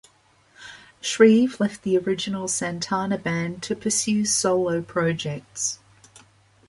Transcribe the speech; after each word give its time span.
Shrieve 0.99 1.59
left 1.59 1.83
the 1.83 1.95
original 1.95 2.47
Santana 2.47 3.19
band 3.19 3.61
to 3.61 3.75
pursue 3.75 4.25
solo 4.25 4.81
projects. 4.81 5.77